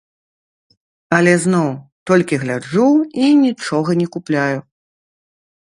Але 1.17 1.33
зноў 1.43 1.67
толькі 2.11 2.41
гляджу 2.45 2.87
і 3.27 3.29
нічога 3.45 3.89
не 4.03 4.07
купляю. 4.17 4.59